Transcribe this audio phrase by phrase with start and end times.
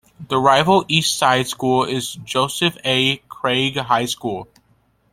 [0.29, 3.17] The rival east side school is Joseph A.
[3.29, 4.47] Craig High School.